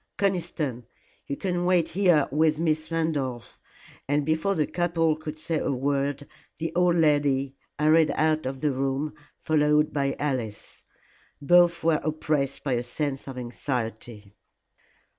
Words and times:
Conniston, 0.17 0.85
you 1.27 1.37
can 1.37 1.63
wait 1.63 1.89
here 1.89 2.27
with 2.31 2.57
Miss 2.59 2.89
Randolph," 2.91 3.59
and 4.07 4.25
before 4.25 4.55
the 4.55 4.65
couple 4.65 5.15
could 5.15 5.37
say 5.37 5.59
a 5.59 5.71
word, 5.71 6.27
the 6.57 6.73
old 6.75 6.95
lady 6.95 7.53
hurried 7.77 8.09
out 8.15 8.47
of 8.47 8.61
the 8.61 8.71
room, 8.71 9.13
followed 9.37 9.93
by 9.93 10.15
Alice. 10.17 10.81
Both 11.39 11.83
were 11.83 12.01
oppressed 12.03 12.63
by 12.63 12.73
a 12.73 12.81
sense 12.81 13.27
of 13.27 13.37
anxiety. 13.37 14.33